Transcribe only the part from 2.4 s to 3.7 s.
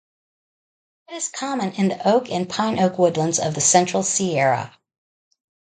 pine–oak woodlands of the